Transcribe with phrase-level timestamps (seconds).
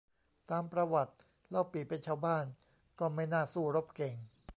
[0.51, 1.15] ตามประวัติ
[1.49, 2.45] เล่าปี่เป็นชาวบ้าน
[2.99, 4.15] ก็ไม่น่าสู้รบเก่ง